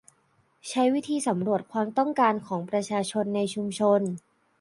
[0.69, 4.01] ใช้วิธีสำรวจความต้องการของประชาชนในชุมชน